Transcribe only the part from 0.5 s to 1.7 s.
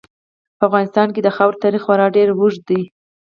په افغانستان کې د خاورې